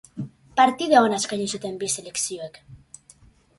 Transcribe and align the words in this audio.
Partida 0.59 1.03
ona 1.09 1.19
eskaini 1.23 1.45
zuten 1.57 1.79
bi 1.85 1.91
selekzioek. 1.99 2.61